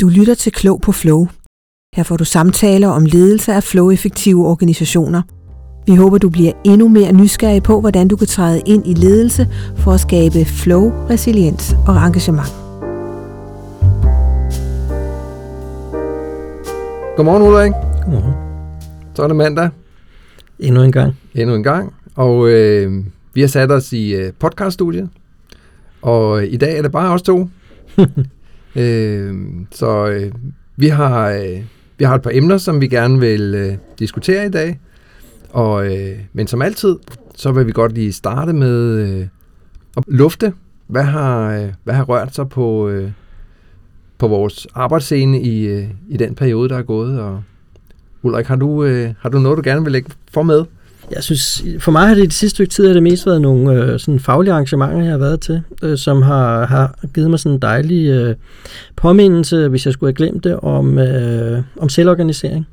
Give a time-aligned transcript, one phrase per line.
[0.00, 1.26] Du lytter til Klog på Flow.
[1.96, 5.22] Her får du samtaler om ledelse af flow-effektive organisationer.
[5.86, 9.48] Vi håber, du bliver endnu mere nysgerrig på, hvordan du kan træde ind i ledelse
[9.76, 12.48] for at skabe flow, resiliens og engagement.
[17.16, 17.72] Godmorgen Ulrik.
[18.04, 18.34] Godmorgen.
[19.14, 19.70] Så er det mandag
[20.58, 21.16] Endnu en gang.
[21.34, 23.04] endnu en gang, og øh,
[23.34, 25.08] vi har sat os i øh, podcaststudiet,
[26.02, 27.48] og i dag er det bare os to.
[28.76, 29.34] øh,
[29.70, 30.32] så øh,
[30.76, 31.62] vi, har, øh,
[31.98, 34.80] vi har et par emner, som vi gerne vil øh, diskutere i dag,
[35.50, 36.96] og, øh, men som altid,
[37.34, 39.26] så vil vi godt lige starte med øh,
[39.96, 40.52] at lufte,
[40.86, 43.10] hvad har, øh, hvad har rørt sig på, øh,
[44.18, 47.42] på vores arbejdsscene i, øh, i den periode, der er gået, og
[48.22, 50.64] Ulrik, har du, øh, har du noget, du gerne vil lægge for med?
[51.10, 53.40] Jeg synes, for mig har det i det sidste stykke tid, har det mest været
[53.40, 57.38] nogle øh, sådan faglige arrangementer, jeg har været til, øh, som har, har givet mig
[57.38, 58.34] sådan en dejlig øh,
[58.96, 62.66] påmindelse, hvis jeg skulle have glemt det, om, øh, om selvorganisering.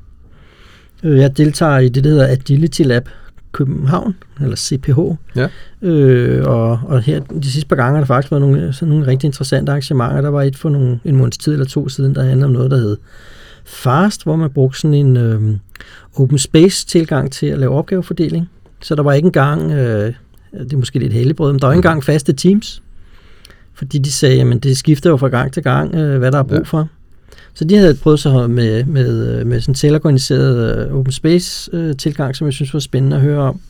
[1.02, 3.08] Øh, Jeg deltager i det, der hedder Agility Lab
[3.52, 4.98] København, eller CPH.
[5.36, 5.48] Ja.
[5.82, 9.06] Øh, og, og her de sidste par gange har der faktisk været nogle, sådan nogle
[9.06, 10.20] rigtig interessante arrangementer.
[10.20, 12.70] Der var et for nogle, en måneds tid eller to siden, der handlede om noget,
[12.70, 12.96] der hed
[13.64, 15.40] FAST, hvor man brugte sådan en øh,
[16.16, 18.50] open space tilgang til at lave opgavefordeling.
[18.82, 20.12] Så der var ikke engang, øh,
[20.52, 22.82] det er måske lidt heldigbrød, men der var ikke engang faste teams.
[23.74, 26.42] Fordi de sagde, at det skifter jo fra gang til gang, øh, hvad der er
[26.42, 26.64] brug Ja.
[26.64, 26.88] for.
[27.54, 31.70] Så de havde prøvet sig med, med, øh, med sådan en selvorganiseret øh, open space
[31.72, 33.60] øh, tilgang, som jeg synes var spændende at høre om.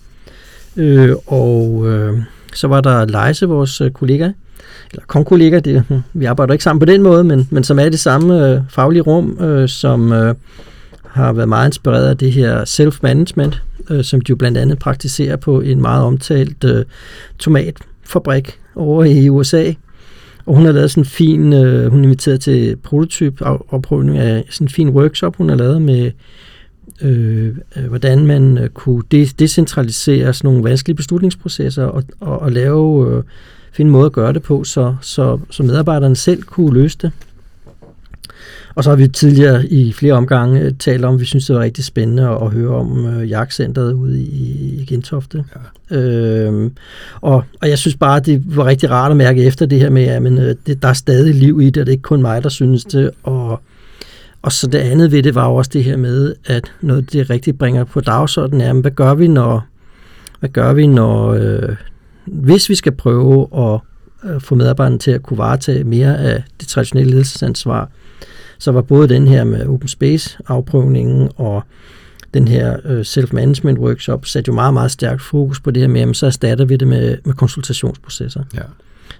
[0.77, 2.23] Øh, og øh,
[2.55, 4.31] så var der Leise, vores øh, kollega,
[4.92, 7.84] eller konkollega, det, hm, vi arbejder ikke sammen på den måde, men, men som er
[7.84, 10.34] i det samme øh, faglige rum, øh, som øh,
[11.06, 15.36] har været meget inspireret af det her self-management, øh, som de jo blandt andet praktiserer
[15.36, 16.84] på en meget omtalt øh,
[17.38, 19.72] tomatfabrik over i USA.
[20.46, 24.44] Og hun har lavet sådan en fin, øh, hun er inviteret til prototyp opprøvning af
[24.50, 26.10] sådan en fin workshop, hun har lavet med,
[27.02, 32.52] øh, øh hvordan man øh, kunne de- decentralisere sådan nogle vanskelige beslutningsprocesser og, og, og
[32.52, 33.22] lave, øh,
[33.72, 37.12] finde en måde at gøre det på, så, så, så medarbejderne selv kunne løse det.
[38.74, 41.56] Og så har vi tidligere i flere omgange øh, talt om, at vi synes, det
[41.56, 45.44] var rigtig spændende at, høre om øh, jagtcenteret ude i, i Gentofte.
[45.90, 45.96] Ja.
[45.96, 46.72] Øhm,
[47.20, 50.04] og, og jeg synes bare, det var rigtig rart at mærke efter det her med,
[50.04, 52.22] at men, øh, det, der er stadig liv i det, og det er ikke kun
[52.22, 53.10] mig, der synes det.
[53.22, 53.60] Og,
[54.42, 57.58] og så det andet ved det var også det her med, at noget det rigtig
[57.58, 59.66] bringer på dagsordenen er, men hvad gør vi, når,
[60.40, 61.77] hvad gør vi, når øh,
[62.27, 63.80] hvis vi skal prøve at
[64.30, 67.90] øh, få medarbejderne til at kunne varetage mere af det traditionelle ledelsesansvar,
[68.58, 71.62] så var både den her med open space afprøvningen og
[72.34, 76.00] den her øh, self-management workshop sat jo meget, meget stærkt fokus på det her med,
[76.00, 78.42] jamen, så erstatter vi det med, med konsultationsprocesser.
[78.54, 78.62] Ja.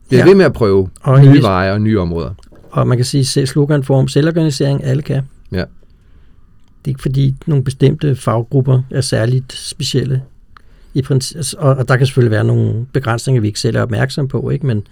[0.08, 0.28] bliver ja.
[0.28, 2.34] Ved med at prøve Og nye veje og nye områder.
[2.70, 5.22] Og man kan sige, at sloganform, selvorganisering, alle kan.
[5.52, 5.56] Ja.
[5.56, 10.22] Det er ikke fordi nogle bestemte faggrupper er særligt specielle.
[10.94, 14.28] I princi- og, og der kan selvfølgelig være nogle begrænsninger, vi ikke selv er opmærksom
[14.28, 14.66] på, ikke?
[14.66, 14.82] Men,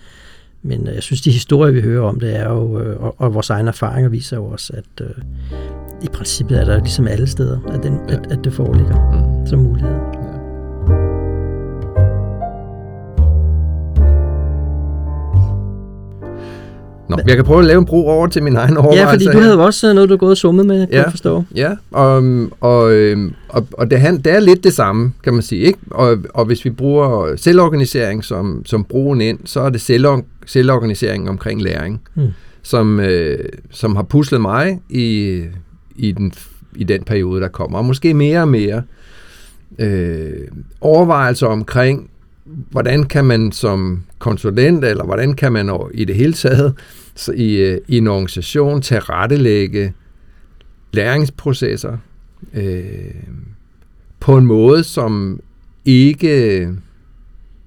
[0.62, 3.34] men øh, jeg synes, de historier, vi hører om det, er jo, øh, og, og
[3.34, 5.22] vores egne erfaringer viser jo også, at øh,
[6.02, 9.46] i princippet er der ligesom alle steder, at, den, at, at det foreligger mm.
[9.46, 10.15] som mulighed.
[17.08, 19.02] Nå, jeg kan prøve at lave en bro over til min egen overvejelse.
[19.02, 21.02] Ja, fordi du havde jo også noget, du har gået og summet med, kan ja,
[21.02, 21.44] jeg forstå.
[21.54, 25.60] Ja, og, og, øhm, og, og det, det er lidt det samme, kan man sige.
[25.60, 25.78] Ikke?
[25.90, 31.28] Og, og hvis vi bruger selvorganisering som, som broen ind, så er det selvor, selvorganisering
[31.28, 32.28] omkring læring, mm.
[32.62, 33.38] som, øh,
[33.70, 35.42] som har puslet mig i,
[35.96, 36.32] i, den,
[36.76, 37.78] i den periode, der kommer.
[37.78, 38.82] Og måske mere og mere
[39.78, 40.48] øh,
[40.80, 42.10] overvejelser omkring,
[42.46, 46.74] hvordan kan man som konsulent, eller hvordan kan man i det hele taget
[47.34, 49.94] i, øh, i en organisation tilrettelægge
[50.92, 51.96] læringsprocesser
[52.54, 53.14] øh,
[54.20, 55.40] på en måde, som
[55.84, 56.68] ikke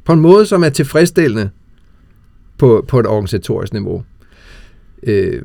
[0.06, 1.50] på en måde, som er tilfredsstillende
[2.58, 4.04] på, på et organisatorisk niveau.
[5.04, 5.42] Øh,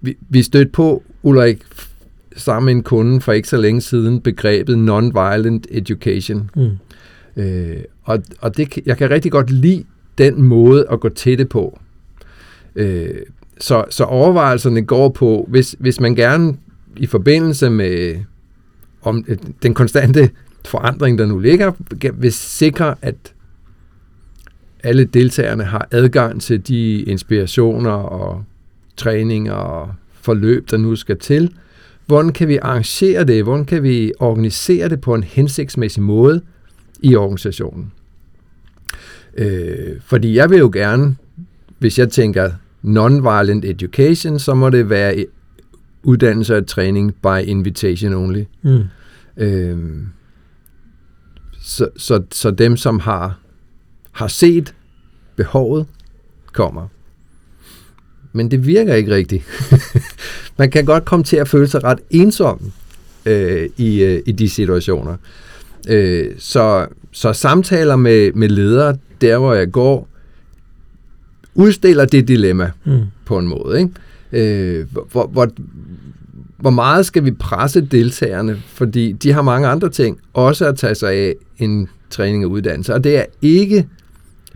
[0.00, 1.62] vi, vi stødte på, Ulrik,
[2.36, 6.50] sammen med en kunde for ikke så længe siden, begrebet non-violent education.
[6.56, 7.42] Mm.
[7.42, 9.84] Øh, og og det, jeg kan rigtig godt lide
[10.18, 11.78] den måde at gå til det på.
[12.76, 13.14] Øh,
[13.58, 16.56] så, så overvejelserne går på, hvis, hvis man gerne
[16.96, 18.16] i forbindelse med
[19.02, 20.30] om øh, den konstante
[20.64, 21.72] forandring, der nu ligger,
[22.14, 23.34] vil sikre, at
[24.82, 28.44] alle deltagerne har adgang til de inspirationer og
[28.96, 31.54] træninger og forløb, der nu skal til.
[32.06, 33.42] Hvordan kan vi arrangere det?
[33.42, 36.42] Hvordan kan vi organisere det på en hensigtsmæssig måde
[37.02, 37.92] i organisationen?
[39.36, 41.16] Øh, fordi jeg vil jo gerne,
[41.78, 42.50] hvis jeg tænker
[42.82, 45.26] non-violent education, så må det være
[46.02, 48.44] uddannelse og træning by invitation only.
[48.62, 48.82] Mm.
[49.36, 49.78] Øh,
[51.62, 53.38] så, så, så dem, som har,
[54.12, 54.74] har set
[55.36, 55.86] behovet,
[56.52, 56.88] kommer.
[58.32, 59.44] Men det virker ikke rigtigt.
[60.58, 62.72] Man kan godt komme til at føle sig ret ensom
[63.26, 65.16] øh, i, øh, i de situationer.
[65.88, 70.08] Øh, så, så samtaler med, med ledere, der hvor jeg går,
[71.54, 73.00] udstiller det dilemma mm.
[73.24, 73.80] på en måde.
[73.80, 73.90] Ikke?
[74.32, 75.48] Øh, hvor, hvor,
[76.58, 80.94] hvor meget skal vi presse deltagerne, fordi de har mange andre ting også at tage
[80.94, 82.94] sig af en træning og uddannelse.
[82.94, 83.88] Og det er ikke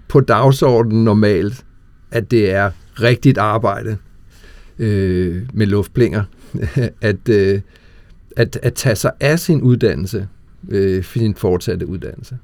[0.09, 1.65] på dagsordenen normalt,
[2.11, 2.71] at det er
[3.03, 3.97] rigtigt arbejde
[4.79, 6.23] øh, med luftblinger,
[7.01, 7.61] at, øh,
[8.37, 10.29] at, at tage sig af sin uddannelse,
[10.69, 12.39] øh, sin fortsatte uddannelse.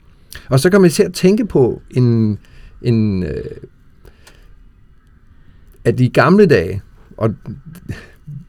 [0.48, 2.38] Og så kan man til at tænke på en,
[2.82, 3.44] en øh,
[5.84, 6.82] at i gamle dage,
[7.16, 7.34] og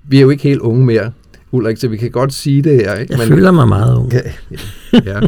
[0.08, 1.12] vi er jo ikke helt unge mere,
[1.52, 2.96] Ulrik, så vi kan godt sige det her.
[2.96, 3.14] Ikke?
[3.14, 4.14] Jeg men, føler mig meget ung.
[4.14, 4.22] Ja,
[5.06, 5.20] ja,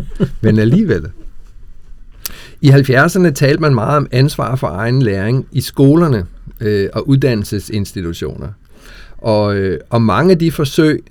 [0.41, 1.07] men alligevel.
[2.61, 6.25] I 70'erne talte man meget om ansvar for egen læring i skolerne
[6.61, 8.49] øh, og uddannelsesinstitutioner.
[9.17, 11.03] Og, øh, og mange af de forsøg,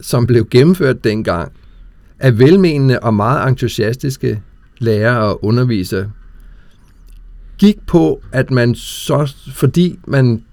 [0.00, 1.52] som blev gennemført dengang,
[2.20, 4.42] af velmenende og meget entusiastiske
[4.78, 6.10] lærere og undervisere,
[7.58, 10.44] gik på, at man så, fordi man,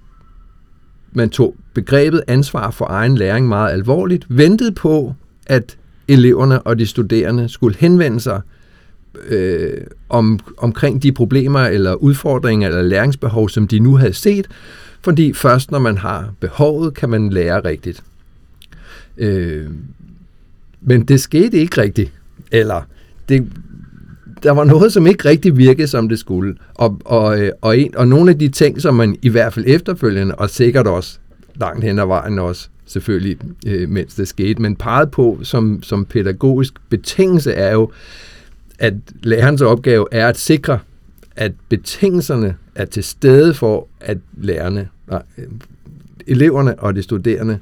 [1.12, 5.14] man tog begrebet ansvar for egen læring meget alvorligt, ventede på,
[5.46, 5.76] at
[6.08, 8.40] eleverne og de studerende skulle henvende sig
[9.28, 14.48] øh, om, omkring de problemer eller udfordringer eller læringsbehov, som de nu havde set,
[15.02, 18.04] fordi først når man har behovet, kan man lære rigtigt.
[19.18, 19.66] Øh,
[20.80, 22.12] men det skete ikke rigtigt,
[22.52, 22.82] eller
[23.28, 23.52] det,
[24.42, 26.54] der var noget, som ikke rigtig virkede, som det skulle.
[26.74, 29.64] Og, og, øh, og, en, og nogle af de ting, som man i hvert fald
[29.68, 31.18] efterfølgende, og sikkert også
[31.54, 36.04] langt hen ad vejen også, selvfølgelig, øh, mens det skete, men peget på som, som
[36.04, 37.90] pædagogisk betingelse er jo,
[38.78, 40.78] at lærerens opgave er at sikre,
[41.36, 45.44] at betingelserne er til stede for, at lærerne, nej, øh,
[46.26, 47.58] eleverne og de studerende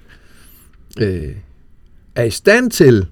[1.01, 1.33] øh,
[2.17, 3.07] er i stand til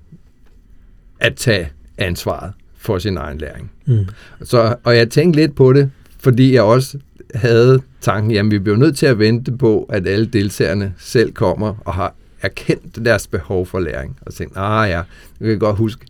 [1.21, 3.71] at tage ansvaret for sin egen læring.
[3.87, 4.07] Mm.
[4.43, 6.99] Så, og jeg tænkte lidt på det, fordi jeg også
[7.35, 11.75] havde tanken, jamen vi bliver nødt til at vente på, at alle deltagerne selv kommer
[11.85, 14.19] og har erkendt deres behov for læring.
[14.21, 15.03] Og tænkt, ah ja,
[15.41, 16.07] vi kan godt huske,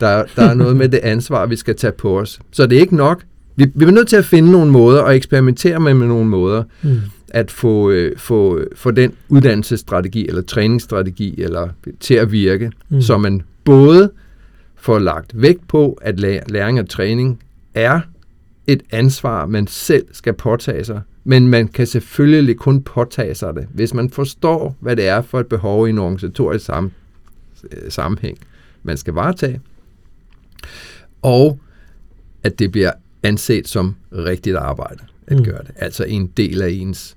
[0.00, 2.40] der, der er noget med det ansvar, vi skal tage på os.
[2.52, 3.24] Så det er ikke nok.
[3.56, 6.64] Vi, vi er nødt til at finde nogle måder og eksperimentere med, med nogle måder,
[6.82, 7.00] mm.
[7.30, 11.68] At få, øh, få, få den uddannelsesstrategi eller træningsstrategi eller
[12.00, 13.02] til at virke, mm.
[13.02, 14.10] så man både
[14.76, 16.20] får lagt vægt på, at
[16.50, 17.42] læring og træning
[17.74, 18.00] er
[18.66, 21.00] et ansvar, man selv skal påtage sig.
[21.24, 25.40] Men man kan selvfølgelig kun påtage sig det, hvis man forstår, hvad det er for
[25.40, 26.90] et behov i en organisatorisk sam-
[27.72, 28.38] øh, sammenhæng,
[28.82, 29.60] man skal varetage.
[31.22, 31.58] Og
[32.42, 34.98] at det bliver anset som rigtigt arbejde.
[35.26, 35.44] at Mm.
[35.44, 35.70] gøre det.
[35.76, 37.16] Altså en del af ens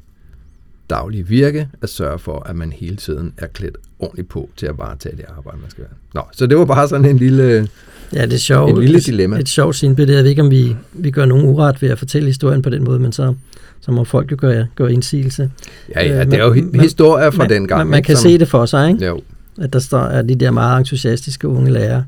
[0.89, 4.77] daglige virke at sørge for, at man hele tiden er klædt ordentligt på til at
[4.77, 5.93] varetage det arbejde, man skal være.
[6.13, 7.67] Nå, så det var bare sådan en lille...
[8.13, 8.71] Ja, det er sjovt.
[8.71, 9.37] Et lille et, dilemma.
[9.39, 10.17] Et sjovt sindbillede.
[10.17, 12.83] Jeg ved ikke, om vi, vi gør nogen uret ved at fortælle historien på den
[12.83, 13.33] måde, men så,
[13.81, 15.51] så må folk jo gøre, gøre indsigelse.
[15.95, 17.79] Ja, ja, Øh, det er jo man- hi- historier fra man, den gang.
[17.79, 19.05] Man, man ikke, kan som- se det for sig, ikke?
[19.05, 19.21] Jo,
[19.61, 22.05] at der står at de der meget entusiastiske unge lærere,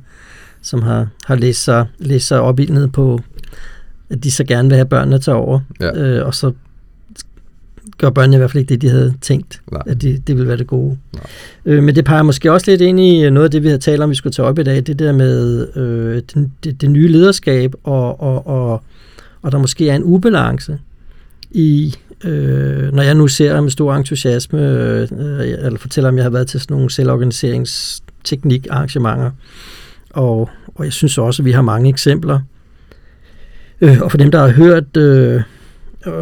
[0.62, 3.20] som har, har læst, sig, læst sig ned på,
[4.10, 5.92] at de så gerne vil have børnene til over, Ja.
[5.98, 6.52] øh, og så
[7.98, 9.82] gør børnene i hvert fald ikke det, de havde tænkt, Nej.
[9.86, 10.98] at det, det ville være det gode.
[11.14, 11.24] Nej.
[11.66, 14.02] Øh, men det peger måske også lidt ind i noget af det, vi har talt
[14.02, 17.08] om, vi skulle tage op i dag, det der med øh, det, det, det nye
[17.08, 18.84] lederskab, og, og, og,
[19.42, 20.80] og der måske er en ubalance
[21.52, 25.08] i, øh, når jeg nu ser med stor entusiasme, øh,
[25.42, 29.32] eller fortæller om, jeg har været til sådan nogle selvorganiseringsteknik-arrangementer,
[30.10, 32.40] og, og jeg synes også, at vi har mange eksempler.
[33.82, 35.42] Øh, og for dem, der har hørt øh,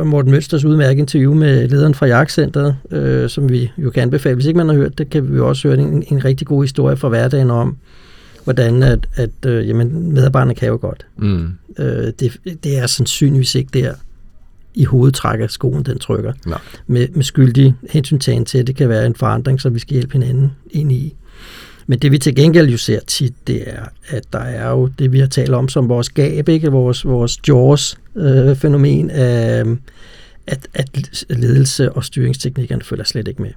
[0.06, 4.36] Morten Mølsters udmærket interview med lederen fra Jagtcenteret, øh, som vi jo kan anbefale.
[4.36, 6.64] Hvis ikke man har hørt det, kan vi jo også høre en, en rigtig god
[6.64, 7.78] historie fra hverdagen om,
[8.44, 11.06] hvordan at, at øh, jamen, medarbejderne kan jo godt.
[11.18, 11.48] mm,
[11.80, 13.94] Øh, det, det er sandsynligvis ikke der
[14.76, 16.34] i hovedtræk, at skoen den trykker.
[16.46, 16.60] Nej.
[16.88, 20.14] Med, med skyldig hensyntagen til, at det kan være en forandring, som vi skal hjælpe
[20.14, 21.16] hinanden ind i.
[21.88, 25.12] Men det vi til gengæld jo ser tit, det er, at der er jo det,
[25.12, 26.72] vi har talt om som vores gab, ikke?
[26.72, 29.78] vores, vores Jaws-fænomen, øh,
[30.48, 33.52] at, at ledelse og styringsteknikkerne følger slet ikke med.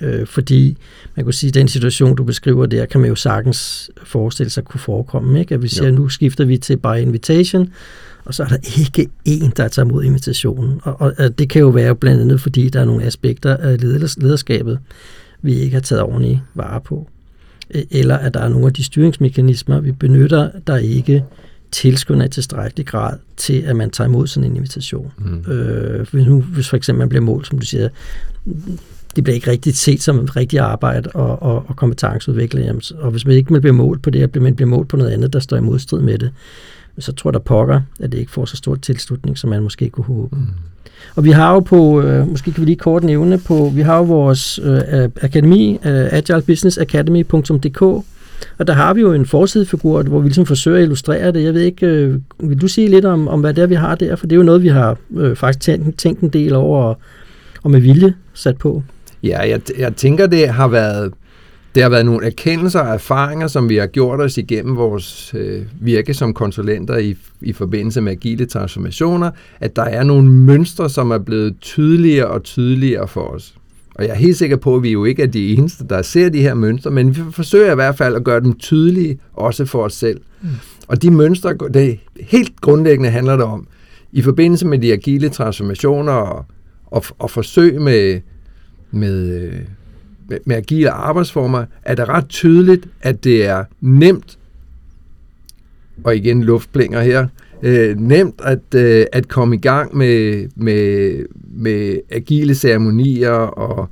[0.00, 0.76] Øh, fordi
[1.16, 4.64] man kunne sige, at den situation, du beskriver der, kan man jo sagtens forestille sig
[4.64, 5.40] kunne forekomme.
[5.40, 5.54] Ikke?
[5.54, 5.94] At vi siger, Jo.
[5.94, 7.72] nu skifter vi til by invitation,
[8.24, 10.80] og så er der ikke en, der tager imod invitationen.
[10.82, 13.76] Og, og, og det kan jo være blandt andet, fordi der er nogle aspekter af
[13.82, 14.78] leders- lederskabet,
[15.42, 17.08] vi ikke har taget ordentligt vare på.
[17.90, 21.24] Eller at der er nogle af de styringsmekanismer, vi benytter, der ikke
[21.70, 25.12] tilskynder i tilstrækkelig grad til, at man tager imod sådan en invitation.
[25.18, 27.88] mm, Øh, hvis, nu, hvis for eksempel man bliver målt, som du siger,
[29.16, 32.80] det bliver ikke rigtigt set som et rigtigt arbejde og, og, og kompetenceudvikling.
[32.98, 35.38] Og hvis man ikke bliver målt på det, men bliver målt på noget andet, der
[35.38, 36.30] står i modstrid med det,
[36.98, 39.90] så tror jeg, der pokker, at det ikke får så stor tilslutning, som man måske
[39.90, 40.36] kunne håbe.
[40.36, 40.46] mm.
[41.16, 43.96] Og vi har jo på, øh, måske kan vi lige kort nævne på, vi har
[43.96, 47.82] jo vores øh, akademi, øh, agilebusinessacademy.dk,
[48.58, 51.44] og der har vi jo en forsidefigur, hvor vi ligesom forsøger at illustrere det.
[51.44, 53.94] Jeg ved ikke, øh, vil du sige lidt om, om hvad det er, vi har
[53.94, 54.16] der?
[54.16, 56.98] For det er jo noget, vi har øh, faktisk tænkt, tænkt en del over, og,
[57.62, 58.82] og med vilje sat på.
[59.22, 61.12] Ja, jeg, jeg tænker, det har været
[61.74, 65.62] det har været nogle erkendelser og erfaringer, som vi har gjort os igennem vores øh,
[65.80, 71.10] virke som konsulenter i, i forbindelse med agile transformationer, at der er nogle mønstre, som
[71.10, 73.54] er blevet tydeligere og tydeligere for os.
[73.94, 76.28] Og jeg er helt sikker på, at vi jo ikke er de eneste, der ser
[76.28, 79.82] de her mønstre, men vi forsøger i hvert fald at gøre dem tydelige, også for
[79.82, 80.20] os selv.
[80.42, 80.48] Mm.
[80.88, 83.66] Og de mønstre, det helt grundlæggende handler det om,
[84.12, 86.44] i forbindelse med de agile transformationer og,
[86.86, 88.20] og, og forsøg med,
[88.90, 89.60] med, øh,
[90.32, 94.38] med, med agile arbejdsformer, er det ret tydeligt, at det er nemt,
[96.04, 97.26] og igen luftblinger her,
[97.62, 103.88] øh, nemt at, øh, at komme i gang med, med, med agile ceremonier og,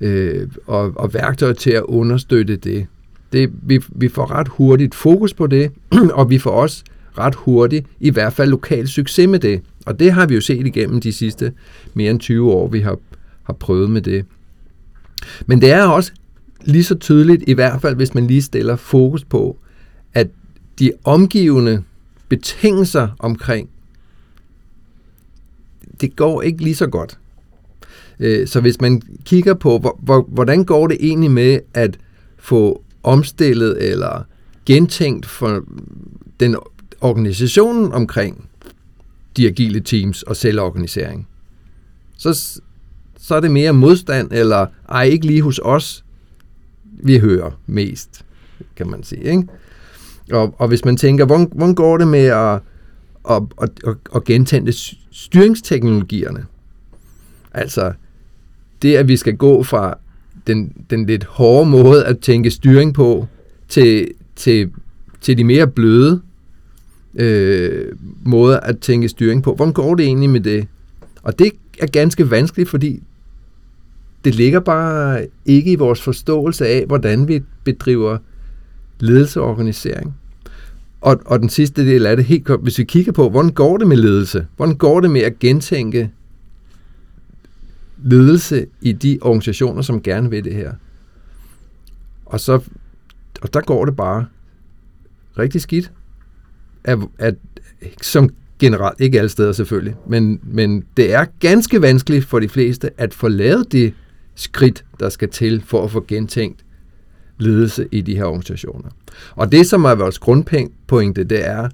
[0.00, 2.86] øh, og, og værktøjer til at understøtte det.
[3.32, 5.70] det vi, vi får ret hurtigt fokus på det,
[6.18, 6.84] og vi får også
[7.18, 9.62] ret hurtigt i hvert fald lokal succes med det.
[9.86, 11.52] Og det har vi jo set igennem de sidste
[11.94, 12.98] mere end 20 år, vi har,
[13.42, 14.24] har prøvet med det.
[15.46, 16.12] Men det er også
[16.64, 19.58] lige så tydeligt, i hvert fald hvis man lige stiller fokus på,
[20.14, 20.28] at
[20.78, 21.82] de omgivende
[22.28, 23.68] betingelser omkring,
[26.00, 27.18] det går ikke lige så godt.
[28.20, 31.98] Øh, så hvis man kigger på, hvordan går det egentlig med at
[32.38, 34.22] få omstillet eller
[34.66, 35.64] gentænkt for
[36.40, 36.56] den
[37.00, 38.48] organisationen omkring
[39.36, 41.28] de agile teams og selvorganisering,
[42.16, 42.60] så,
[43.24, 46.04] så er det mere modstand, eller ej, ikke lige hos os,
[46.84, 48.24] vi hører mest,
[48.76, 49.22] kan man sige.
[49.22, 49.42] Ikke?
[50.32, 52.60] Og, og hvis man tænker, hvordan, hvordan går det med at,
[53.30, 54.72] at, at, at, at gentænde
[55.10, 56.46] styringsteknologierne?
[57.54, 57.92] Altså,
[58.82, 59.98] det at vi skal gå fra
[60.46, 63.26] den, den lidt hårde måde at tænke styring på,
[63.68, 64.70] til, til,
[65.20, 66.22] til de mere bløde
[67.14, 67.92] øh,
[68.24, 69.54] måder at tænke styring på.
[69.54, 70.66] Hvordan går det egentlig med det?
[71.22, 73.02] Og det er ganske vanskeligt, fordi
[74.24, 78.18] det ligger bare ikke i vores forståelse af, hvordan vi bedriver
[79.00, 80.06] ledelseorganisering.
[80.06, 80.24] og.
[81.04, 83.76] Og, og den sidste del af det, helt kort, hvis vi kigger på, hvordan går
[83.76, 84.46] det med ledelse?
[84.56, 86.10] Hvordan går det med at gentænke
[88.04, 90.72] ledelse i de organisationer, som gerne vil det her?
[92.26, 92.60] Og så
[93.42, 94.26] og der går det bare
[95.38, 95.92] rigtig skidt.
[96.84, 97.34] At, at,
[98.02, 102.90] som generelt, ikke alle steder selvfølgelig, men, men det er ganske vanskeligt for de fleste
[103.00, 103.94] at få lavet det
[104.34, 106.64] skridt, der skal til for at få gentænkt
[107.38, 108.88] ledelse i de her organisationer.
[109.30, 111.68] Og det, som er vores grundpointe, det er,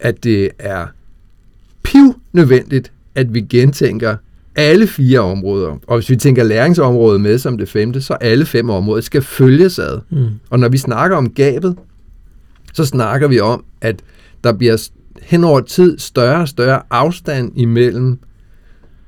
[0.00, 0.86] at det er
[1.82, 4.16] piv nødvendigt, at vi gentænker
[4.56, 5.76] alle fire områder.
[5.86, 9.78] Og hvis vi tænker læringsområdet med som det femte, så alle fem områder skal følges
[9.78, 10.00] ad.
[10.10, 10.28] Mm.
[10.50, 11.76] Og når vi snakker om gabet,
[12.72, 14.00] så snakker vi om, at
[14.44, 14.88] der bliver
[15.22, 18.18] hen over tid større og større afstand imellem,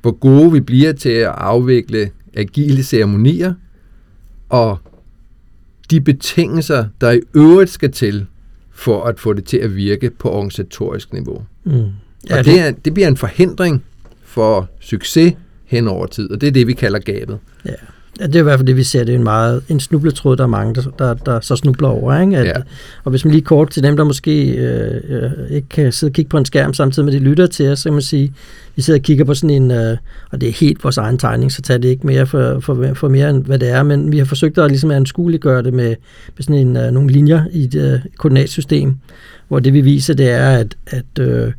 [0.03, 3.55] hvor gode vi bliver til at afvikle agile ceremonier,
[4.49, 4.79] og
[5.91, 8.27] de betingelser, der i øvrigt skal til,
[8.71, 11.45] for at få det til at virke på organisatorisk niveau.
[11.65, 11.87] Mm.
[12.31, 13.85] Ja, og det, er, det bliver en forhindring
[14.25, 15.35] for succes
[15.65, 17.39] hen over tid, og det er det, vi kalder gabet.
[17.65, 17.75] Ja.
[18.21, 19.05] Ja, det er i hvert fald det, vi ser.
[19.05, 22.21] Det er en meget en snubletråd, der er mange, der, der, der så snubler over.
[22.21, 22.39] Ikke?
[22.39, 22.53] At, ja.
[23.05, 26.15] Og hvis man lige kort til dem, der måske øh, øh, ikke kan sidde og
[26.15, 28.33] kigge på en skærm samtidig med, de lytter til os, så kan man sige,
[28.77, 29.97] vi sidder og kigger på sådan en, øh,
[30.31, 33.09] og det er helt vores egen tegning, så tager det ikke mere for, for, for
[33.09, 35.97] mere end hvad det er, men vi har forsøgt at ligesom anskueliggøre det med,
[36.37, 38.95] med sådan en, øh, nogle linjer i et øh, koordinatsystem,
[39.49, 41.53] hvor det vi viser, det er, at, at øh,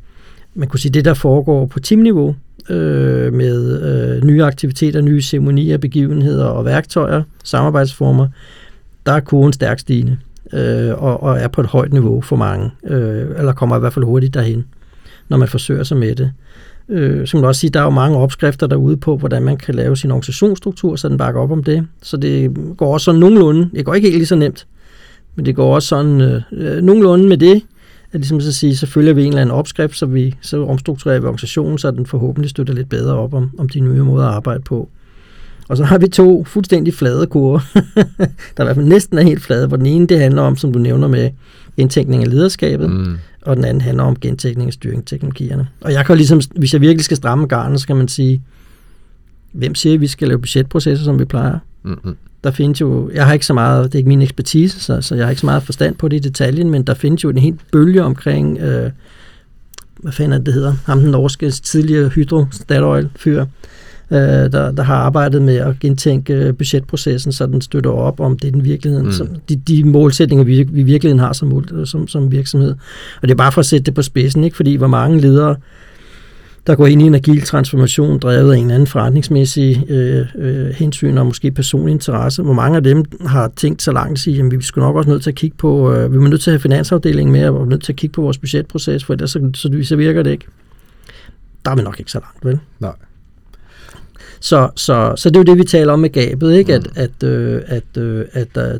[0.56, 2.36] man kunne sige, det der foregår på teamniveau,
[2.70, 8.28] øh, med øh, nye aktiviteter, nye ceremonier, begivenheder og værktøjer, samarbejdsformer,
[9.06, 10.18] der er kurven stærkt stigende
[10.54, 13.94] øh, og, og er på et højt niveau for mange, øh, eller kommer i hvert
[13.94, 14.66] fald hurtigt derhen,
[15.30, 16.32] når man forsøger sig med det.
[16.90, 19.76] Øh, så man også sige, der er jo mange opskrifter derude på, hvordan man kan
[19.76, 21.88] lave sin organisationsstruktur, så den bakker op om det.
[22.02, 24.68] Så det går også sådan nogenlunde, det går ikke helt lige så nemt,
[25.36, 27.62] men det går også sådan øh, øh nogenlunde med det,
[28.14, 31.20] at ligesom så sige, så følger vi en eller anden opskrift, så vi så omstrukturerer
[31.20, 34.34] vi organisationen, så den forhåbentlig støtter lidt bedre op om, om de nye måder at
[34.34, 34.90] arbejde på.
[35.68, 37.60] Og så har vi to fuldstændig flade kurver,
[38.58, 40.74] der i hvert fald næsten er helt flade, hvor den ene det handler om, som
[40.74, 41.30] du nævner med
[41.78, 43.18] indtænkning af lederskabet, mm.
[43.42, 45.68] og den anden handler om gentænkning af styringsteknologierne.
[45.82, 48.42] Og jeg kan ligesom, hvis jeg virkelig skal stramme garnet, så kan man sige,
[49.54, 51.60] hvem siger, at vi skal lave budgetprocesser, som vi plejer?
[51.84, 55.02] Mm-hmm der findes jo, jeg har ikke så meget, det er ikke min ekspertise, så,
[55.02, 57.30] så jeg har ikke så meget forstand på det i detaljen, men der findes jo
[57.30, 58.92] en helt bølge omkring, øh,
[60.00, 63.46] hvad fanden er det, det hedder, ham den norske tidligere hydro Statoil fyr,
[64.12, 68.54] øh, der, der har arbejdet med at gentænke budgetprocessen, så den støtter op om det
[68.54, 69.14] den virkeligheden, mm.
[69.14, 72.76] som, de, de målsætninger, vi, vi virkeligheden har som, som, som virksomhed.
[73.22, 74.56] Og det er bare for at sætte det på spidsen, ikke?
[74.56, 75.56] fordi hvor mange ledere
[76.68, 80.70] der går ind i en agil transformation, drevet af en eller anden forretningsmæssig øh, øh,
[80.70, 82.44] hensyn og måske personlig interesse.
[82.44, 85.10] Hvor mange af dem har tænkt så langt at sige, at vi skulle nok også
[85.10, 87.56] nødt til at kigge på, øh, vi er nødt til at have finansafdelingen med, og
[87.56, 90.24] vi er nødt til at kigge på vores budgetproces, for ellers så, så, så virker
[90.24, 90.46] det ikke.
[91.66, 92.60] Der er vi nok ikke så langt, vel?
[92.80, 92.94] Nej.
[94.40, 96.78] Så, så, så det er jo det, vi taler om med gabet, ikke?
[96.78, 96.86] Mm.
[96.96, 98.80] At, at, øh, at, øh, at øh,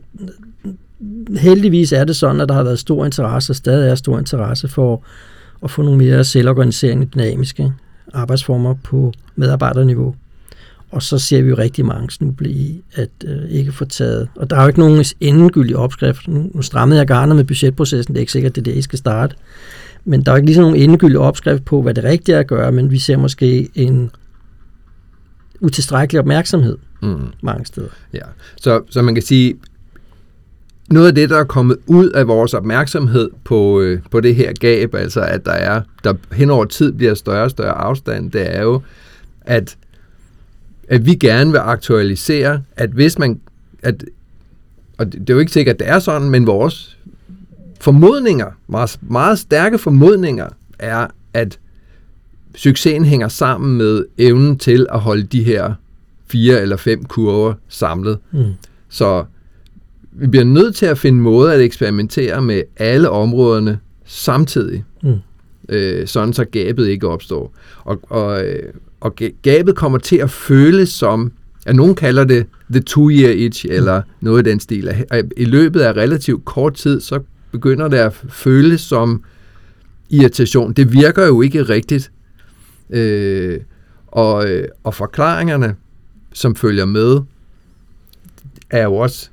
[1.38, 4.68] heldigvis er det sådan, at der har været stor interesse, og stadig er stor interesse
[4.68, 5.04] for
[5.64, 7.74] at få nogle mere selvorganiserende, dynamiske
[8.14, 10.16] arbejdsformer på medarbejderniveau.
[10.92, 14.30] Og så ser vi jo rigtig mange snuble i at øh, ikke få taget.
[14.36, 16.28] Og der er jo ikke nogen endegyldig opskrift.
[16.28, 19.00] Nu strammede jeg garnet med budgetprocessen, det er ikke sikkert, det er det, I skal
[19.00, 19.36] starte.
[20.06, 22.72] Men der er ikke ligesom nogen endegyldig opskrift på, hvad det rigtige er at gøre,
[22.72, 24.12] men vi ser måske en
[25.60, 27.28] utilstrækkelig opmærksomhed mm.
[27.42, 27.90] mange steder.
[28.14, 28.26] Ja,
[28.58, 29.56] så, så man kan sige,
[30.94, 34.54] noget af det, der er kommet ud af vores opmærksomhed på, øh, på det her
[34.54, 38.58] gab, altså at der er, der hen over tid bliver større og større afstand, det
[38.58, 38.82] er jo,
[39.42, 39.78] at,
[40.88, 43.40] at vi gerne vil aktualisere, at hvis man,
[43.84, 44.04] at,
[44.98, 46.98] og det, er jo ikke sikkert, at det er sådan, men vores
[47.82, 50.48] formodninger, meget, meget stærke formodninger,
[50.80, 51.60] er, at
[52.56, 55.74] succesen hænger sammen med evnen til at holde de her
[56.28, 58.18] fire eller fem kurver samlet.
[58.32, 58.44] Mm.
[58.90, 59.26] Så
[60.16, 65.14] vi bliver nødt til at finde måder at eksperimentere med alle områderne samtidig, mm.
[65.70, 67.54] øh, sådan så gabet ikke opstår.
[67.84, 71.32] Og, og, øh, og gabet kommer til at føles som,
[71.66, 73.76] at nogen kalder det the two-year itch, mm.
[73.76, 75.06] eller noget i den stil.
[75.38, 77.20] I løbet af relativt kort tid, så
[77.52, 79.24] begynder det at føles som
[80.10, 80.74] irritation.
[80.74, 82.12] Det virker jo ikke rigtigt.
[82.90, 83.60] Øh,
[84.08, 85.76] og, øh, og forklaringerne,
[86.34, 87.20] som følger med,
[88.70, 89.30] er jo også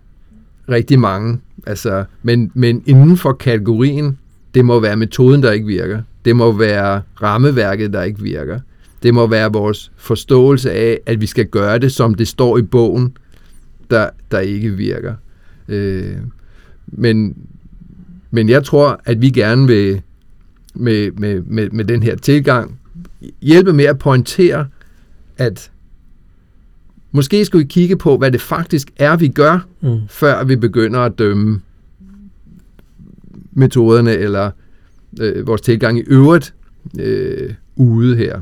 [0.71, 1.41] rigtig mange.
[1.67, 4.19] Altså, men, men inden for kategorien,
[4.55, 6.03] det må være metoden, der ikke virker.
[6.25, 8.61] Det må være rammeværket, der ikke virker.
[9.03, 12.63] Det må være vores forståelse af, at vi skal gøre det, som det står i
[12.63, 13.17] bogen,
[13.91, 15.15] der, der ikke virker.
[15.69, 16.17] Øh,
[16.87, 17.37] men,
[18.31, 20.03] men jeg tror, at vi gerne vil
[20.75, 22.81] med, med, med, med den her tilgang
[23.43, 24.67] hjælpe med at pointere,
[25.39, 25.71] at
[27.13, 29.99] Måske skulle vi kigge på, hvad det faktisk er, vi gør, mm.
[30.09, 31.61] før vi begynder at dømme
[33.53, 34.51] metoderne eller
[35.21, 36.55] øh, vores tilgang i øvrigt
[36.99, 38.41] øh, ude her.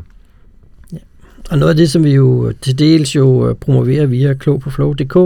[1.50, 4.70] Og noget af det, som vi jo til dels jo øh, promoverer via klog på
[4.70, 5.16] flow.dk,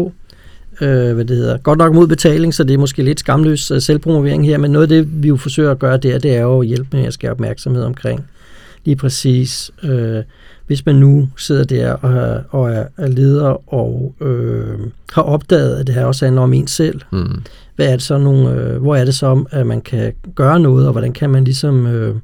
[0.81, 3.81] øh, hvad det hedder, godt nok mod betaling, så det er måske lidt skamløs øh,
[3.81, 6.61] selvpromovering her, men noget af det, vi jo forsøger at gøre der, det er jo
[6.61, 8.25] at hjælpe med at skabe opmærksomhed omkring
[8.85, 10.23] lige præcis, øh,
[10.67, 14.79] hvis man nu sidder der og, er, og er, er leder og øh,
[15.13, 17.43] har opdaget, at det her også handler om en selv, Mm.
[17.77, 20.87] hvad er det så nogle, øh, hvor er det så, at man kan gøre noget,
[20.87, 22.15] og hvordan kan man ligesom øh,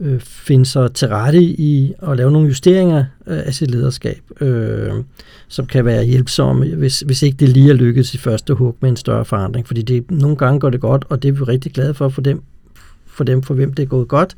[0.00, 4.92] øh, finde sig til rette i at lave nogle justeringer øh, af sit lederskab, øh,
[5.48, 8.90] som kan være hjælpsomme, hvis, hvis ikke det lige er lykkedes i første hug med
[8.90, 9.66] en større forandring.
[9.66, 12.20] Fordi det, nogle gange går det godt, og det er vi rigtig glade for, for
[12.22, 12.42] dem,
[13.06, 14.36] for dem, for hvem det er gået godt.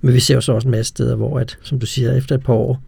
[0.00, 2.34] Men vi ser jo så også en masse steder, hvor, at, som du siger, efter
[2.34, 2.80] et par år,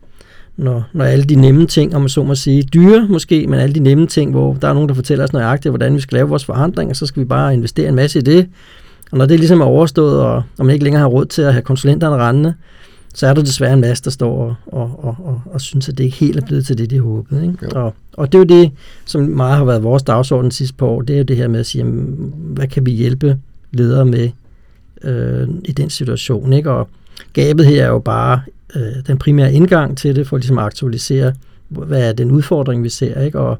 [0.56, 3.74] når, når alle de nemme ting, om man så må sige, dyre måske, men alle
[3.74, 6.28] de nemme ting, hvor der er nogen, der fortæller os nøjagtigt, hvordan vi skal lave
[6.28, 8.48] vores forandringer, så skal vi bare investere en masse i det.
[9.12, 11.52] Og når det ligesom er overstået, og, og man ikke længere har råd til at
[11.52, 12.54] have konsulenterne rendende,
[13.14, 15.98] så er der desværre en masse, der står og, og, og, og, og synes, at
[15.98, 17.42] det ikke helt er blevet til det, de håbede.
[17.42, 17.58] Ikke?
[17.62, 17.80] Jo.
[17.80, 18.72] Og, og det er jo det,
[19.04, 21.60] som meget har været vores dagsorden sidste par år, det er jo det her med
[21.60, 23.38] at sige, jamen, hvad kan vi hjælpe
[23.72, 24.30] ledere med
[25.04, 26.52] øh, i den situation.
[26.52, 26.70] Ikke?
[26.70, 26.88] Og
[27.32, 28.40] gabet her er jo bare
[28.76, 31.32] øh, den primære indgang til det, for ligesom at aktualisere,
[31.68, 33.20] hvad er den udfordring, vi ser.
[33.20, 33.38] Ikke?
[33.38, 33.58] Og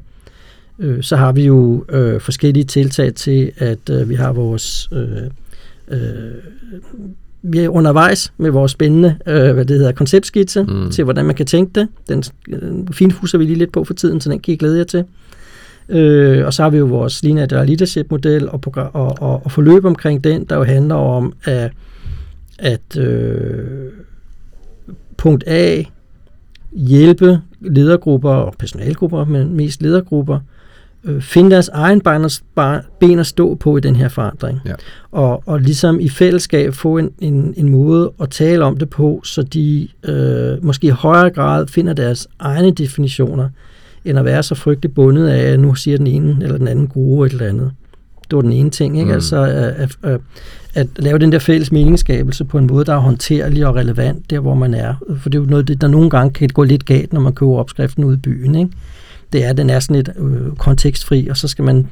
[0.79, 4.89] øh, så har vi jo øh, forskellige tiltag til, at øh, vi har vores...
[4.91, 5.07] Øh,
[5.87, 6.31] øh,
[7.43, 10.91] vi er undervejs med vores spændende øh, hvad det hedder, konceptskitse Mm.
[10.91, 11.87] til, hvordan man kan tænke det.
[12.09, 14.83] Den øh, finfuser vi lige lidt på for tiden, så den kan I glæde jer
[14.83, 15.03] til.
[15.89, 20.23] Øh, og så har vi jo vores linear leadership-model og, og, og, og forløb omkring
[20.23, 21.71] den, der jo handler om at,
[22.61, 23.91] at øh,
[25.17, 25.83] punkt A,
[26.71, 30.39] hjælpe ledergrupper og personalgrupper, men mest ledergrupper,
[31.03, 32.01] øh, finde deres egen
[32.99, 34.59] ben at, stå på i den her forandring.
[34.65, 34.73] Ja.
[35.11, 39.21] Og, og ligesom i fællesskab få en, en, en måde at tale om det på,
[39.23, 43.49] så de øh, måske i højere grad finder deres egne definitioner,
[44.05, 46.87] end at være så frygtelig bundet af, at nu siger den ene eller den anden
[46.87, 47.71] guru eller andet.
[48.31, 49.07] Det var den ene ting, ikke?
[49.07, 49.13] Mm.
[49.13, 49.43] Altså
[50.03, 50.19] at,
[50.73, 54.39] at, lave den der fælles meningsskabelse på en måde, der er håndterlig og relevant der,
[54.39, 54.93] hvor man er.
[55.17, 57.33] For det er jo noget, det- der nogle gange kan gå lidt galt, når man
[57.33, 58.71] køber opskriften ude i byen, ikke?
[59.33, 61.87] Det er, at den er sådan lidt øh, kontekstfri, og så skal man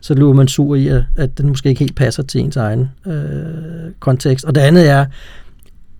[0.00, 2.88] så løber man sur i, at, at den måske ikke helt passer til ens egen
[3.06, 3.12] øh,
[4.00, 4.44] kontekst.
[4.44, 5.06] Og det andet er,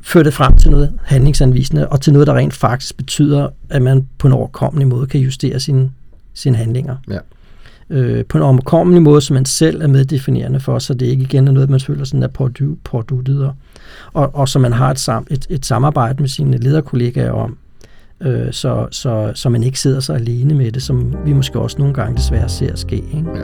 [0.01, 4.09] føre det frem til noget handlingsanvisende, og til noget, der rent faktisk betyder, at man
[4.19, 5.91] på en overkommelig måde kan justere sine,
[6.35, 6.97] sine handlinger.
[7.11, 7.19] Ja.
[7.91, 11.49] Øh, på en omkommelig måde, som man selv er meddefinerende for, så det ikke igen
[11.49, 13.55] er noget, man føler sådan er pådu- påduttet, og,
[14.13, 17.57] og, og så man har et, sam, et, et samarbejde med sine lederkollegaer om,
[18.21, 21.77] øh, så, så, så man ikke sidder så alene med det, som vi måske også
[21.79, 22.97] nogle gange desværre ser ske.
[22.97, 23.31] Ikke?
[23.35, 23.43] Ja.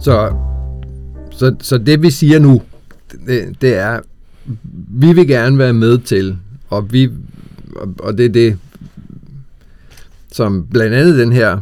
[0.00, 0.34] Så,
[1.30, 2.60] så, så det vi siger nu,
[3.26, 4.00] det, det er,
[4.88, 7.10] vi vil gerne være med til, og, vi,
[7.76, 8.58] og, og det er det,
[10.32, 11.60] som blandt andet den her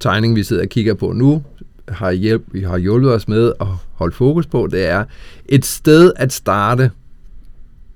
[0.00, 1.42] tegning, vi sidder og kigger på nu,
[1.88, 5.04] har, hjælp, vi har hjulpet os med at holde fokus på, det er
[5.48, 6.90] et sted at starte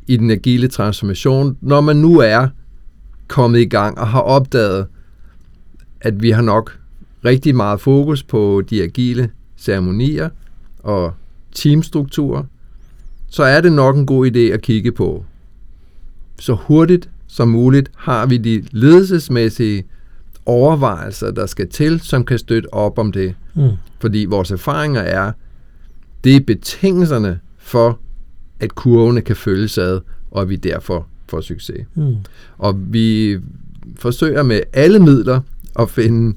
[0.07, 2.49] i den agile transformation, når man nu er
[3.29, 4.87] kommet i gang og har opdaget,
[6.01, 6.79] at vi har nok
[7.25, 10.29] rigtig meget fokus på de agile ceremonier
[10.79, 11.15] og
[11.55, 12.45] teamstrukturer,
[13.29, 15.25] så er det nok en god idé at kigge på.
[16.39, 19.85] Så hurtigt som muligt har vi de ledelsesmæssige
[20.47, 23.35] overvejelser, der skal til, som kan støtte op om det.
[23.55, 23.71] Mm.
[24.01, 25.33] Fordi vores erfaringer er,
[26.25, 27.99] det er betingelserne for,
[28.61, 31.87] at kurvene kan følges ad, og at vi derfor får succes.
[31.95, 32.17] Mm.
[32.59, 33.39] Og vi
[33.97, 35.41] forsøger med alle midler
[35.79, 36.37] at finde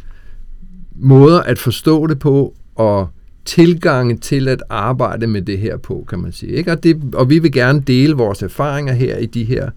[0.96, 3.10] måder at forstå det på, og
[3.46, 6.52] tilgange til at arbejde med det her på, kan man sige.
[6.52, 6.72] Ikke?
[6.72, 9.70] Og, det, og vi vil gerne dele vores erfaringer her i de her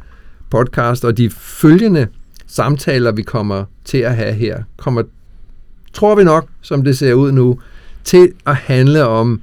[0.51, 2.07] podcast, og de følgende
[2.47, 5.03] samtaler, vi kommer til at have her, kommer,
[5.93, 7.59] tror vi nok, som det ser ud nu,
[8.05, 9.41] til at handle om,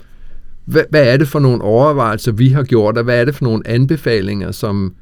[0.65, 3.43] hvad, hvad er det for nogle overvejelser, vi har gjort, og hvad er det for
[3.45, 4.93] nogle anbefalinger, som,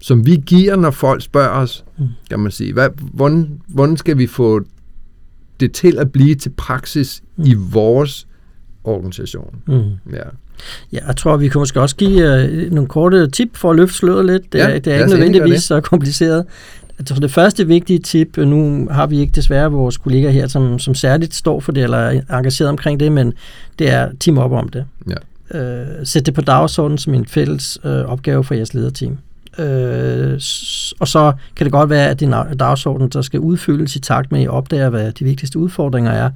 [0.00, 2.06] som vi giver, når folk spørger os, Mm.
[2.30, 2.72] kan man sige.
[2.72, 4.60] Hvad, hvordan, hvordan skal vi få
[5.60, 7.44] det til at blive til praksis Mm.
[7.44, 8.27] i vores
[8.88, 9.54] organisation?
[9.66, 9.82] Mm.
[10.12, 10.22] Ja.
[10.92, 13.94] Ja, jeg tror, vi kan måske også give øh, nogle korte tip for at løfte
[13.94, 14.52] sløret lidt.
[14.52, 15.62] Det, Ja, er, det er ikke nødvendigvis det.
[15.62, 16.44] så kompliceret.
[17.06, 20.78] Tror, det første vigtige tip, øh, nu har vi ikke desværre vores kolleger her, som,
[20.78, 23.32] som særligt står for det, eller er engageret omkring det, men
[23.78, 24.84] det er team op om det.
[25.08, 25.58] Ja.
[25.60, 29.18] Øh, sæt det på dagsordenen som en fælles øh, opgave for jeres lederteam.
[29.58, 30.32] Øh,
[31.00, 34.40] og så kan det godt være, at din dagsorden der skal udfyldes i takt med,
[34.40, 36.30] at I opdager, hvad de vigtigste udfordringer er.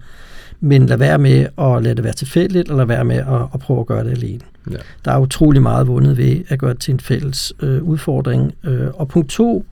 [0.64, 3.61] Men lad være med at lade det være tilfældigt, eller lad være med at, at
[3.61, 4.40] prøve at gøre det alene.
[4.70, 4.77] Ja.
[5.05, 8.55] Der er utrolig meget vundet ved at gøre det til en fælles øh, udfordring.
[8.64, 9.64] Øh, og punkt to,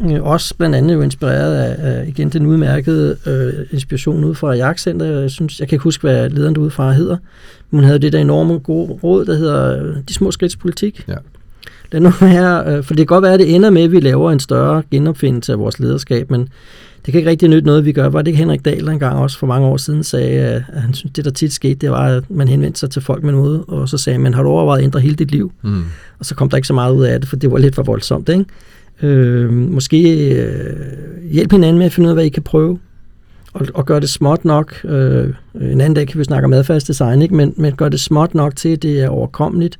[0.00, 4.52] øh, også blandt andet jo inspireret af, af igen den udmærkede øh, inspiration ud fra
[4.52, 5.06] Ajax Center.
[5.06, 7.16] Jeg, synes, jeg kan ikke huske, hvad lederen udefra hedder.
[7.70, 11.04] Men hun havde det der enorme gode råd, der hedder øh, De små skridts politik.
[11.08, 11.16] Ja.
[11.92, 14.00] Lad nu være, øh, for det kan godt være, at det ender med, at vi
[14.00, 16.48] laver en større genopfindelse af vores lederskab, men
[17.06, 18.08] det kan ikke rigtig nytte noget, vi gør.
[18.08, 20.94] Var det ikke Henrik Dahl, der engang også for mange år siden sagde, at han
[20.94, 23.64] synes, det der tit skete, det var, at man henvendte sig til folk med noget,
[23.68, 25.52] og så sagde man, har du overvejet at ændre hele dit liv?
[25.62, 25.84] Mm.
[26.18, 27.82] Og så kom der ikke så meget ud af det, for det var lidt for
[27.82, 28.28] voldsomt.
[28.28, 28.44] Ikke?
[29.02, 30.76] Øh, måske øh,
[31.30, 32.78] hjælp hinanden med at finde ud af, hvad I kan prøve.
[33.52, 34.84] Og, og gøre det småt nok.
[34.84, 37.34] Øh, en anden dag kan vi snakke om adfærdsdesign, ikke?
[37.34, 39.78] Men, men gør det småt nok til, at det er overkommeligt,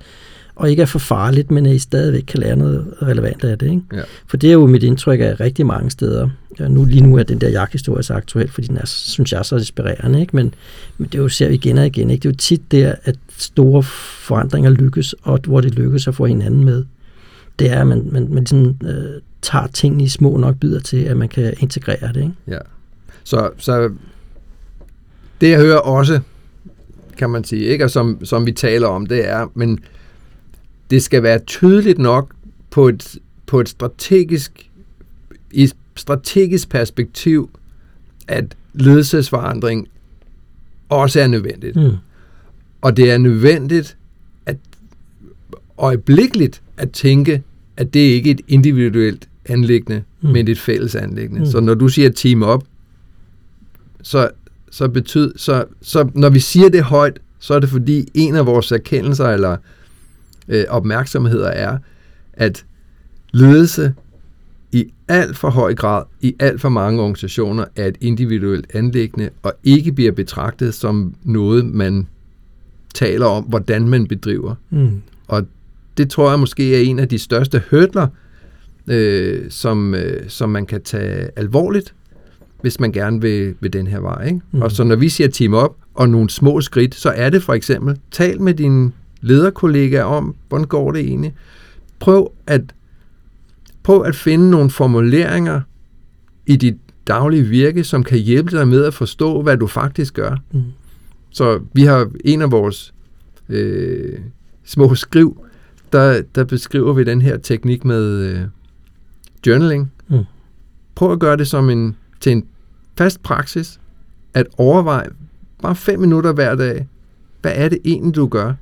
[0.57, 3.67] og ikke er for farligt, men at I stadigvæk kan lære noget relevant af det.
[3.67, 3.83] Ikke?
[3.95, 4.03] Ja.
[4.27, 6.29] For det er jo mit indtryk af rigtig mange steder.
[6.61, 9.43] Nu, lige nu er den der jagthistorie så aktuel, fordi den er, synes jeg, er
[9.43, 10.21] så inspirerende.
[10.21, 10.37] Ikke?
[10.37, 10.55] Men,
[10.99, 12.11] men det er jo, ser vi igen og igen.
[12.11, 12.23] Ikke?
[12.23, 16.27] Det er jo tit der, at store forandringer lykkes, og hvor det lykkes at få
[16.27, 16.85] hinanden med.
[17.59, 20.97] Det er, at man, man, man sådan, øh, tager tingene i små nok bidder til,
[20.97, 22.17] at man kan integrere det.
[22.17, 22.35] Ikke?
[22.49, 22.59] Ja.
[23.25, 23.91] Så, så
[25.41, 26.21] det jeg hører også,
[27.19, 27.85] kan man sige, ikke?
[27.85, 29.79] Og som, som vi taler om, det er, men
[30.93, 32.35] det skal være tydeligt nok
[32.71, 34.71] på et, på et strategisk,
[35.53, 37.51] i et strategisk perspektiv,
[38.29, 39.89] at ledelsesforandring
[40.89, 41.77] også er nødvendigt.
[41.77, 41.91] Mm.
[42.81, 43.97] Og det er nødvendigt
[44.47, 44.57] at
[45.79, 47.43] øjeblikkeligt at tænke,
[47.77, 50.29] at det ikke er et individuelt anlæggende, Mm.
[50.29, 51.41] men et fælles anlæggende.
[51.41, 51.47] Mm.
[51.47, 51.51] Mm.
[51.51, 52.65] Så når du siger team op,
[54.03, 54.31] så,
[54.71, 58.47] så betyder, så, så når vi siger det højt, så er det fordi en af
[58.47, 59.57] vores erkendelser eller
[60.49, 61.79] øh, opmærksomheder er,
[62.33, 62.65] at
[63.33, 63.95] ledelse
[64.73, 69.53] i alt for høj grad, i alt for mange organisationer, er et individuelt anlæggende, og
[69.65, 72.07] ikke bliver betragtet som noget, man
[72.95, 74.55] taler om, hvordan man bedriver.
[74.71, 75.03] Mm.
[75.29, 75.47] Og
[75.97, 78.07] det tror jeg måske er en af de største hurdler,
[78.87, 81.95] øh, som, øh, som man kan tage alvorligt,
[82.61, 84.27] hvis man gerne vil, vil den her vej.
[84.27, 84.41] Ikke?
[84.53, 84.63] Mm.
[84.63, 87.53] Og så når vi siger team op og nogle små skridt, så er det for
[87.53, 91.35] eksempel, tal med dine lederkollegaer om, hvordan går det egentlig.
[91.99, 92.75] Prøv at,
[93.83, 95.61] prøv at finde nogle formuleringer
[96.47, 100.37] i dit daglige virke, som kan hjælpe dig med at forstå, hvad du faktisk gør.
[100.53, 100.63] Mm.
[101.31, 102.95] Så vi har en af vores
[103.49, 104.19] øh,
[104.65, 105.47] små skriv,
[105.93, 108.41] der, der beskriver vi den her teknik med øh,
[109.47, 109.93] journaling.
[110.09, 110.25] Mm.
[110.95, 112.47] Prøv at gøre det som en, til en
[112.99, 113.81] fast praksis,
[114.35, 115.09] at overveje
[115.63, 116.89] bare fem minutter hver dag,
[117.41, 118.55] hvad er det egentlig, du gør?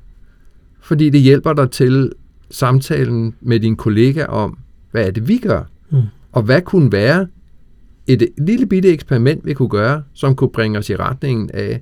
[0.81, 2.11] Fordi det hjælper dig til
[2.49, 4.57] samtalen med din kollega om,
[4.91, 5.63] hvad er det, vi gør?
[5.89, 6.01] Mm.
[6.31, 7.27] Og hvad kunne være
[8.07, 11.81] et lille bitte eksperiment, vi kunne gøre, som kunne bringe os i retningen af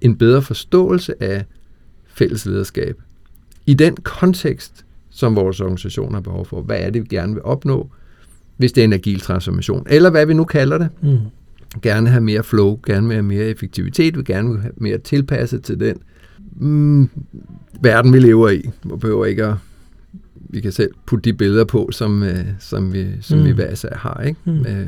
[0.00, 1.44] en bedre forståelse af
[2.06, 2.96] fælles lederskab.
[3.66, 6.62] I den kontekst, som vores organisation har behov for.
[6.62, 7.90] Hvad er det, vi gerne vil opnå,
[8.56, 9.86] hvis det er en agil transformation?
[9.90, 10.88] Eller hvad vi nu kalder det.
[11.02, 11.18] Mm.
[11.82, 15.80] Gerne have mere flow, gerne have mere effektivitet, vi gerne vil have mere tilpasset til
[15.80, 15.96] den
[16.52, 17.10] mm,
[17.80, 18.70] verden, vi lever i.
[18.84, 19.54] Vi behøver ikke at
[20.50, 23.44] vi kan selv putte de billeder på, som, øh, som, vi, som Mm.
[23.44, 24.20] vi hver især har.
[24.22, 24.40] Ikke?
[24.44, 24.66] Mm.
[24.66, 24.86] Øh,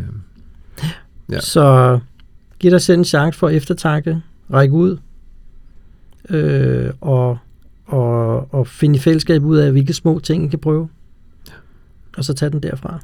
[1.31, 1.41] Ja.
[1.41, 1.99] Så
[2.59, 4.97] giv dig selv en chance for eftertanke, række ud,
[6.31, 7.39] øh, og,
[7.87, 10.89] og, og finde i fællesskab ud af, hvilke små ting I kan prøve.
[12.19, 13.01] Og så tage den derfra.